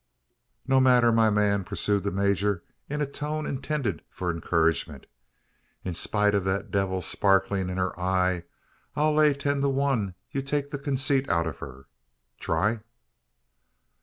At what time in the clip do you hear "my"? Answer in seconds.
1.11-1.29